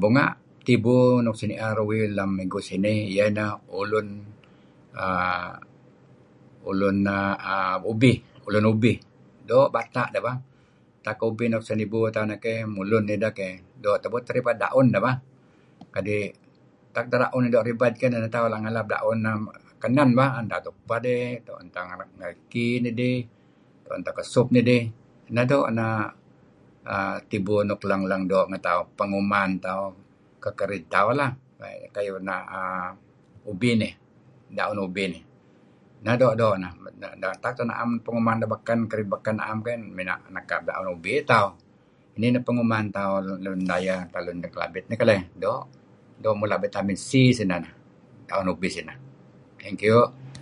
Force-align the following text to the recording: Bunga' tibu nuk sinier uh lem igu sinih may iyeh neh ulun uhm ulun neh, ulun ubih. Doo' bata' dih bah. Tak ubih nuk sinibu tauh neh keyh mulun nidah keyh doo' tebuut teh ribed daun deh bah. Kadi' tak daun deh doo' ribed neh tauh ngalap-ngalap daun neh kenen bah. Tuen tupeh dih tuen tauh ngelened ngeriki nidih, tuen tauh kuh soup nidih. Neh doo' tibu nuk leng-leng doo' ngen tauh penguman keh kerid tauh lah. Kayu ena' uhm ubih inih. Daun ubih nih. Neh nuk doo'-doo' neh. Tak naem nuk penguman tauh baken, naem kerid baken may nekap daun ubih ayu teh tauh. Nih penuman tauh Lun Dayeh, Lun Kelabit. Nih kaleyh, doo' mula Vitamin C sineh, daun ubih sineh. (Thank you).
Bunga' 0.00 0.30
tibu 0.66 0.96
nuk 1.24 1.36
sinier 1.40 1.76
uh 1.92 1.92
lem 2.16 2.32
igu 2.44 2.58
sinih 2.68 2.98
may 3.02 3.10
iyeh 3.14 3.28
neh 3.36 3.50
ulun 3.80 4.08
uhm 5.02 6.66
ulun 6.70 6.96
neh, 7.06 8.22
ulun 8.48 8.64
ubih. 8.72 8.96
Doo' 9.48 9.68
bata' 9.74 10.06
dih 10.14 10.22
bah. 10.26 10.36
Tak 11.06 11.20
ubih 11.28 11.46
nuk 11.50 11.62
sinibu 11.68 12.00
tauh 12.14 12.26
neh 12.28 12.38
keyh 12.44 12.60
mulun 12.74 13.02
nidah 13.08 13.32
keyh 13.38 13.54
doo' 13.82 13.98
tebuut 14.02 14.22
teh 14.26 14.32
ribed 14.36 14.56
daun 14.62 14.86
deh 14.94 15.00
bah. 15.06 15.14
Kadi' 15.94 16.24
tak 16.94 17.06
daun 17.12 17.42
deh 17.44 17.50
doo' 17.54 17.66
ribed 17.68 17.92
neh 18.08 18.30
tauh 18.34 18.46
ngalap-ngalap 18.46 18.86
daun 18.92 19.18
neh 19.24 19.34
kenen 19.82 20.08
bah. 20.18 20.30
Tuen 20.36 20.62
tupeh 20.66 20.98
dih 21.06 21.26
tuen 21.46 21.66
tauh 21.74 21.84
ngelened 21.88 22.10
ngeriki 22.18 22.68
nidih, 22.84 23.18
tuen 23.84 24.00
tauh 24.04 24.14
kuh 24.18 24.26
soup 24.32 24.48
nidih. 24.54 24.82
Neh 25.34 25.44
doo' 25.50 25.66
tibu 27.30 27.54
nuk 27.68 27.82
leng-leng 27.90 28.22
doo' 28.32 28.46
ngen 28.50 28.62
tauh 28.66 28.82
penguman 28.98 29.50
keh 30.42 30.52
kerid 30.58 30.84
tauh 30.94 31.12
lah. 31.20 31.30
Kayu 31.94 32.12
ena' 32.22 32.40
uhm 32.52 33.48
ubih 33.50 33.72
inih. 33.76 33.92
Daun 34.56 34.78
ubih 34.86 35.06
nih. 35.12 35.22
Neh 36.04 36.12
nuk 36.16 36.18
doo'-doo' 36.20 36.56
neh. 36.62 36.72
Tak 37.44 37.54
naem 37.68 37.90
nuk 38.00 38.02
penguman 38.06 38.36
tauh 38.40 38.48
baken, 38.52 38.78
naem 38.80 38.90
kerid 38.90 39.08
baken 39.12 39.36
may 39.96 40.04
nekap 40.34 40.60
daun 40.68 40.86
ubih 40.96 41.20
ayu 41.20 41.22
teh 41.22 41.28
tauh. 41.30 41.50
Nih 42.20 42.40
penuman 42.46 42.84
tauh 42.96 43.20
Lun 43.44 43.62
Dayeh, 43.68 44.00
Lun 44.26 44.38
Kelabit. 44.50 44.84
Nih 44.90 44.96
kaleyh, 45.00 45.20
doo' 45.40 46.34
mula 46.40 46.56
Vitamin 46.64 46.96
C 47.06 47.10
sineh, 47.36 47.60
daun 48.28 48.50
ubih 48.52 48.68
sineh. 48.72 48.96
(Thank 49.60 49.84
you). 49.84 50.32